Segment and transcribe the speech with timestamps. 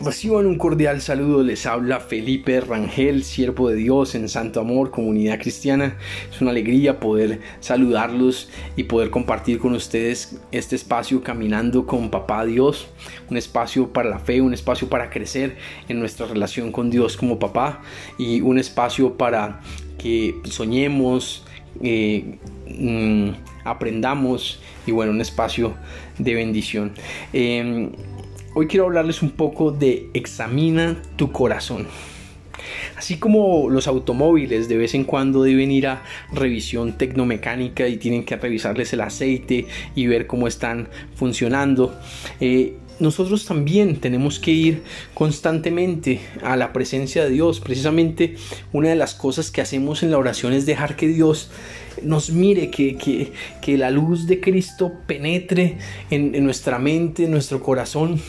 [0.00, 5.40] Reciban un cordial saludo, les habla Felipe Rangel, siervo de Dios en Santo Amor, comunidad
[5.40, 5.96] cristiana.
[6.30, 12.44] Es una alegría poder saludarlos y poder compartir con ustedes este espacio caminando con Papá
[12.44, 12.86] Dios,
[13.28, 15.56] un espacio para la fe, un espacio para crecer
[15.88, 17.82] en nuestra relación con Dios como papá
[18.18, 19.62] y un espacio para
[19.98, 21.44] que soñemos,
[21.82, 23.30] eh, mm,
[23.64, 25.74] aprendamos y bueno, un espacio
[26.18, 26.92] de bendición.
[27.32, 27.90] Em,
[28.60, 31.86] Hoy quiero hablarles un poco de examina tu corazón.
[32.96, 38.24] Así como los automóviles de vez en cuando deben ir a revisión tecnomecánica y tienen
[38.24, 41.96] que revisarles el aceite y ver cómo están funcionando,
[42.40, 44.82] eh, nosotros también tenemos que ir
[45.14, 47.60] constantemente a la presencia de Dios.
[47.60, 48.34] Precisamente
[48.72, 51.48] una de las cosas que hacemos en la oración es dejar que Dios
[52.02, 52.96] nos mire, que,
[53.60, 55.78] que, la luz de Cristo penetre
[56.10, 58.20] en, en nuestra mente, en nuestro corazón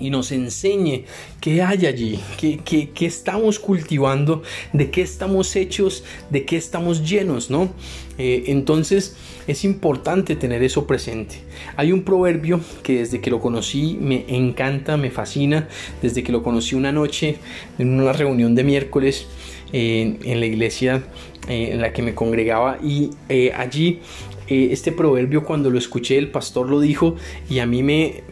[0.00, 1.04] y nos enseñe
[1.40, 7.72] qué hay allí, qué, estamos cultivando, de qué estamos hechos, de qué estamos llenos, ¿no?
[8.18, 11.36] Eh, entonces es importante tener eso presente.
[11.76, 15.68] Hay un proverbio que desde que lo conocí me encanta, me fascina,
[16.02, 17.36] desde que lo conocí una noche
[17.78, 19.26] en una reunión de miércoles
[19.72, 21.04] en la iglesia
[21.48, 24.00] eh, en la que me congregaba y eh, allí
[24.48, 27.14] este proverbio cuando lo escuché el pastor lo dijo
[27.48, 28.24] y a mí me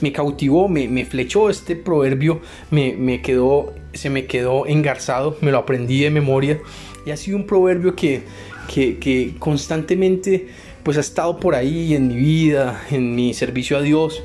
[0.00, 6.00] me cautivó, me, flechó este proverbio, me, quedó, se me quedó engarzado, me lo aprendí
[6.00, 6.60] de memoria
[7.04, 8.22] y ha sido un proverbio que,
[8.68, 10.48] que, constantemente
[10.82, 14.22] pues ha estado por ahí en mi vida, en mi servicio a Dios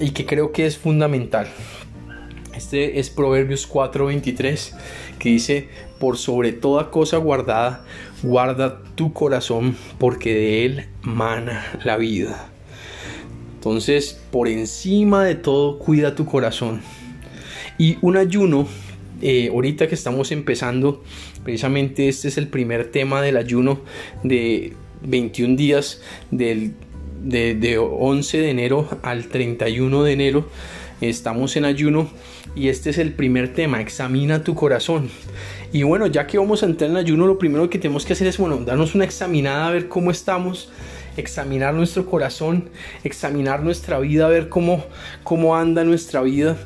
[0.00, 1.46] y que creo que es fundamental.
[2.56, 4.72] Este es Proverbios 4:23
[5.18, 5.68] que dice,
[6.00, 7.84] por sobre toda cosa guardada,
[8.22, 12.50] guarda tu corazón porque de él mana la vida.
[13.66, 16.82] Entonces, por encima de todo, cuida tu corazón.
[17.78, 18.68] Y un ayuno,
[19.20, 21.02] eh, ahorita que estamos empezando,
[21.42, 23.80] precisamente este es el primer tema del ayuno
[24.22, 26.74] de 21 días, del,
[27.24, 30.48] de, de 11 de enero al 31 de enero.
[31.00, 32.08] Estamos en ayuno
[32.54, 35.10] y este es el primer tema, examina tu corazón.
[35.72, 38.28] Y bueno, ya que vamos a entrar en ayuno, lo primero que tenemos que hacer
[38.28, 40.70] es, bueno, darnos una examinada a ver cómo estamos
[41.16, 42.70] examinar nuestro corazón,
[43.04, 44.84] examinar nuestra vida, a ver cómo,
[45.22, 46.56] cómo anda nuestra vida,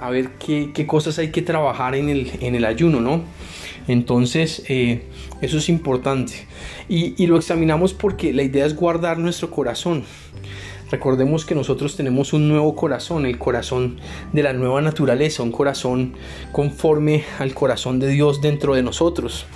[0.00, 3.22] a ver qué, cosas hay que trabajar en el, en el ayuno, ¿no?
[3.88, 5.02] Entonces, eh,
[5.40, 6.46] eso es importante.
[6.88, 10.04] Y, y lo examinamos porque la idea es guardar nuestro corazón.
[10.90, 13.98] Recordemos que nosotros tenemos un nuevo corazón, el corazón
[14.32, 16.14] de la nueva naturaleza, un corazón
[16.52, 19.46] conforme al corazón de Dios dentro de nosotros.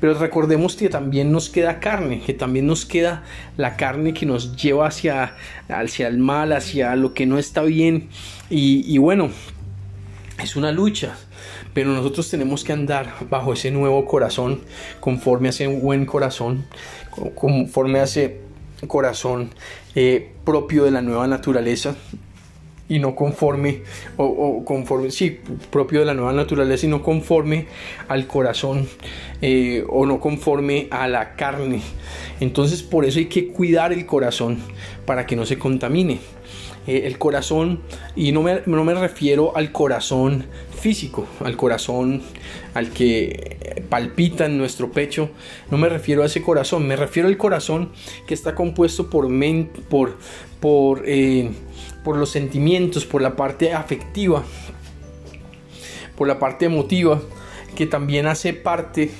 [0.00, 3.24] Pero recordemos que también nos queda carne, que también nos queda
[3.56, 5.34] la carne que nos lleva hacia,
[5.68, 8.08] hacia el mal, hacia lo que no está bien.
[8.48, 9.30] Y, bueno,
[10.42, 11.16] es una lucha,
[11.74, 14.60] pero nosotros tenemos que andar bajo ese nuevo corazón,
[15.00, 16.66] conforme a ese buen corazón,
[17.34, 18.40] conforme a ese
[18.86, 19.50] corazón
[19.94, 21.96] eh, propio de la nueva naturaleza
[22.90, 23.82] y no conforme,
[24.16, 25.38] o, conforme, sí,
[25.70, 27.68] propio de la nueva naturaleza y no conforme
[28.08, 28.88] al corazón
[29.40, 31.80] eh, o no conforme a la carne.
[32.40, 34.58] Entonces por eso hay que cuidar el corazón
[35.06, 36.18] para que no se contamine.
[36.86, 37.82] Eh, el corazón,
[38.16, 40.46] y no me, no me refiero al corazón
[40.80, 42.22] físico, al corazón
[42.74, 45.30] al que palpita en nuestro pecho,
[45.70, 47.90] no me refiero a ese corazón, me refiero al corazón
[48.26, 49.28] que está compuesto por,
[49.88, 50.16] por,
[50.60, 51.50] por eh,
[52.04, 54.42] por los sentimientos, por la parte afectiva,
[56.16, 57.20] por la parte emotiva,
[57.74, 59.10] que también hace parte,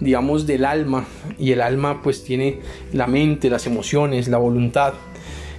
[0.00, 1.06] digamos, del alma.
[1.38, 2.60] Y el alma pues tiene
[2.92, 4.94] la mente, las emociones, la voluntad.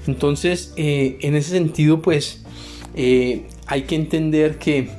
[0.07, 2.43] Entonces, eh, en ese sentido, pues,
[2.95, 4.89] eh, hay que entender que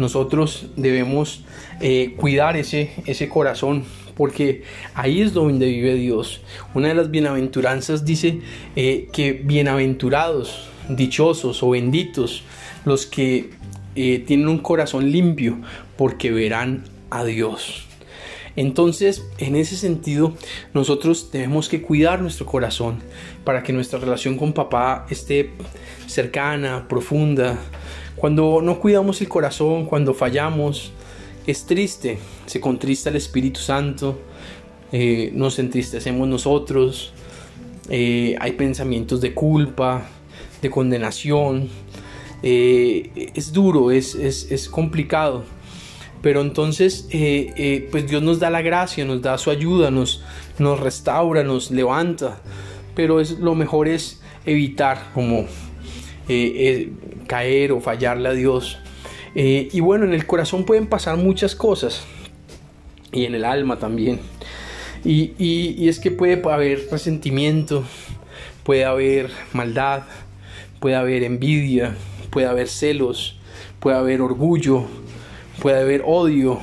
[0.00, 1.44] nosotros debemos
[1.80, 3.84] eh, cuidar ese, ese corazón
[4.16, 6.40] porque ahí es donde vive Dios.
[6.74, 8.40] Una de las bienaventuranzas dice
[8.74, 12.42] que bienaventurados dichosos o benditos
[12.84, 13.50] los que
[13.94, 15.58] eh, tienen un corazón limpio,
[15.96, 17.86] porque verán a Dios.
[18.56, 20.34] Entonces, en ese sentido,
[20.74, 22.98] nosotros tenemos que cuidar nuestro corazón
[23.44, 25.50] para que nuestra relación con papá esté
[26.06, 27.58] cercana, profunda.
[28.20, 30.92] Cuando no cuidamos el corazón, cuando fallamos,
[31.46, 34.18] es triste, se contrista el Espíritu Santo,
[34.92, 37.14] eh, nos entristecemos nosotros,
[37.88, 40.06] eh, hay pensamientos de culpa,
[40.60, 41.70] de condenación.
[42.42, 45.44] Eh, es duro, es, es, complicado.
[46.20, 47.08] Pero entonces,
[47.90, 50.22] pues Dios nos da la gracia, nos da su ayuda, nos,
[50.58, 52.42] nos restaura, nos levanta.
[52.94, 55.46] Pero es, lo mejor es evitar como
[57.30, 58.80] caer o fallarle a Dios.
[59.36, 62.02] Eh, y bueno, en el corazón pueden pasar muchas cosas
[63.12, 64.18] y en el alma también.
[65.04, 67.84] Y, y, es que puede haber resentimiento,
[68.64, 70.02] puede haber maldad,
[70.80, 71.94] puede haber envidia,
[72.30, 73.38] puede haber celos,
[73.78, 74.86] puede haber orgullo,
[75.62, 76.58] puede haber odio,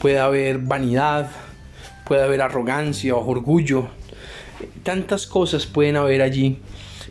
[0.00, 1.28] puede haber vanidad,
[2.06, 3.88] puede haber arrogancia o orgullo.
[4.84, 6.58] Tantas cosas pueden haber allí.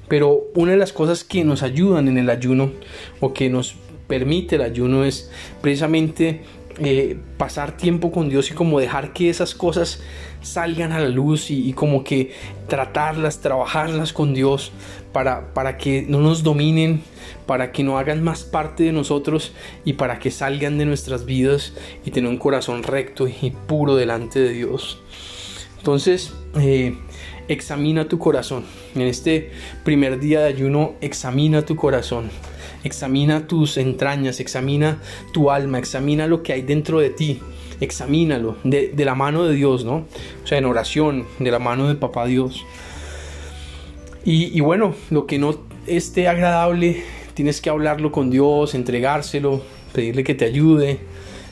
[0.08, 2.72] Pero una de las cosas que nos ayudan en el ayuno
[3.20, 3.76] o que nos
[4.08, 5.30] permite el ayuno es
[5.62, 6.42] precisamente
[6.80, 10.00] eh, pasar tiempo con Dios y como dejar que esas cosas
[10.42, 12.34] salgan a la luz y, como que
[12.68, 14.72] tratarlas, trabajarlas con Dios
[15.12, 17.02] para, para que no nos dominen,
[17.48, 19.54] para que no hagan más parte de nosotros
[19.86, 21.74] y para que salgan de nuestras vidas
[22.06, 25.02] y tener un corazón recto y puro delante de Dios.
[25.80, 26.96] Entonces, eh,
[27.48, 28.64] examina tu corazón.
[28.96, 29.52] En este
[29.84, 32.30] primer día de ayuno, examina tu corazón.
[32.84, 35.02] Examina tus entrañas, examina
[35.34, 37.40] tu alma, examina lo que hay dentro de ti.
[37.80, 40.06] Examínalo de, la mano de Dios, ¿no?
[40.44, 42.66] O sea, en oración, de la mano de Papá Dios.
[44.26, 47.04] Y, y bueno, lo que no esté agradable,
[47.34, 49.62] tienes que hablarlo con Dios, entregárselo,
[49.94, 51.00] pedirle que te ayude,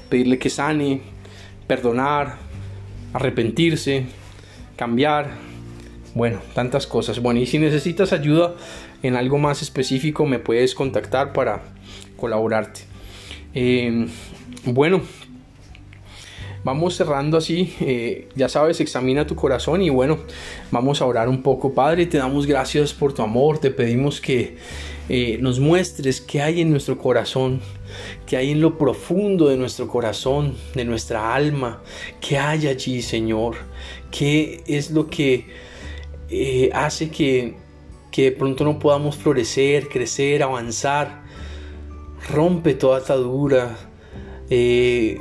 [0.10, 1.02] pedirle que sane,
[1.68, 2.38] perdonar,
[3.14, 4.06] arrepentirse,
[4.76, 5.32] cambiar,
[6.16, 7.22] bueno, tantas cosas.
[7.22, 8.56] Bueno, y si necesitas ayuda
[9.04, 11.62] en algo más específico, me puedes contactar para
[12.16, 12.82] colaborarte.
[13.54, 14.08] Eh,
[14.64, 15.02] bueno,
[16.64, 17.74] vamos cerrando así.
[17.82, 20.20] Eh, ya sabes, examina tu corazón y bueno,
[20.72, 21.74] vamos a orar un poco.
[21.74, 23.60] Padre, te damos gracias por tu amor.
[23.60, 24.56] Te pedimos que
[25.10, 27.60] eh, nos muestres qué hay en nuestro corazón,
[28.26, 31.84] qué hay en lo profundo de nuestro corazón, de nuestra alma,
[32.22, 33.56] qué hay allí, Señor.
[34.12, 35.46] ¿Qué es lo que
[36.30, 37.56] eh, hace que,
[38.12, 41.24] que de pronto no podamos florecer, crecer, avanzar.
[42.30, 43.76] Rompe toda atadura.
[44.50, 45.20] Eh,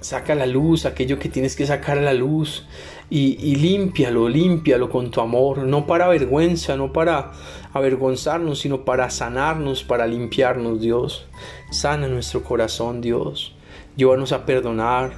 [0.00, 2.66] saca la luz aquello que tienes que sacar a la luz
[3.08, 7.32] y, y límpialo, límpialo con tu amor, no para vergüenza, no para
[7.72, 11.26] avergonzarnos, sino para sanarnos, para limpiarnos, Dios.
[11.70, 13.54] Sana nuestro corazón, Dios.
[13.96, 15.12] Llévanos a perdonar,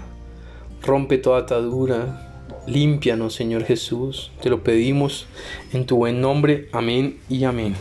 [0.83, 2.26] rompe toda atadura,
[2.67, 4.33] Límpianos, Señor Jesús.
[4.43, 5.27] Te lo pedimos
[5.73, 6.69] en tu buen nombre.
[6.73, 7.75] Amén y amén.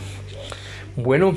[0.96, 1.36] Bueno,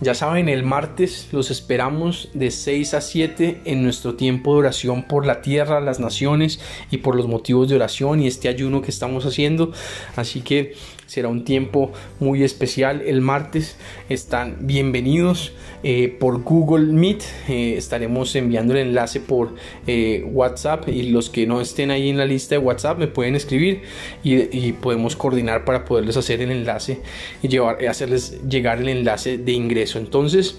[0.00, 5.02] ya saben, el martes los esperamos de 6 a 7 en nuestro tiempo de oración
[5.02, 6.60] por la tierra, las naciones
[6.90, 9.72] y por los motivos de oración y este ayuno que estamos haciendo.
[10.14, 10.74] Así que
[11.08, 11.90] será un tiempo
[12.20, 13.76] muy especial el martes.
[14.10, 15.52] Están bienvenidos
[15.82, 17.22] eh, por Google Meet.
[17.48, 19.54] Eh, estaremos enviando el enlace por
[19.86, 23.34] eh, WhatsApp y los que no estén ahí en la lista de WhatsApp me pueden
[23.34, 23.82] escribir
[24.22, 27.00] y, podemos coordinar para poderles hacer el enlace
[27.42, 29.87] y llevar, hacerles llegar el enlace de ingreso.
[29.96, 30.58] Entonces,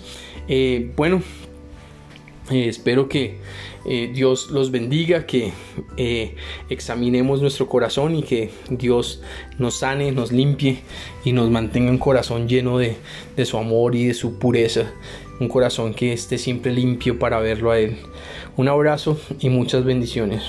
[0.96, 1.22] bueno,
[2.50, 3.38] espero que
[3.86, 5.54] eh, Dios los bendiga, que
[5.98, 6.36] eh,
[6.70, 9.22] examinemos nuestro corazón y que Dios
[9.58, 10.80] nos sane, nos limpie
[11.24, 12.98] y nos mantenga un corazón lleno de
[13.46, 14.92] su amor y de su pureza.
[15.40, 17.98] Un corazón que esté siempre limpio para verlo a Él.
[18.58, 20.44] Un abrazo y muchas bendiciones.